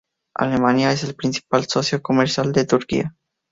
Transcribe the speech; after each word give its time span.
Alemania 0.35 0.91
es 0.91 1.03
el 1.03 1.13
principal 1.13 1.67
socio 1.67 2.01
comercial 2.01 2.51
de 2.53 2.65
Turquía. 2.65 3.15